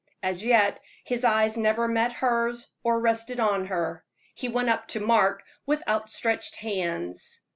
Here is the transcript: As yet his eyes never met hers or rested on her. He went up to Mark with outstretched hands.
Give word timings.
As 0.23 0.43
yet 0.43 0.79
his 1.03 1.23
eyes 1.23 1.57
never 1.57 1.87
met 1.87 2.11
hers 2.11 2.73
or 2.83 2.99
rested 2.99 3.39
on 3.39 3.67
her. 3.67 4.03
He 4.33 4.49
went 4.49 4.69
up 4.69 4.87
to 4.87 4.99
Mark 4.99 5.43
with 5.67 5.87
outstretched 5.87 6.55
hands. 6.55 7.41